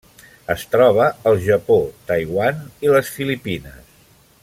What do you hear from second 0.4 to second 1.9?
Es troba al Japó,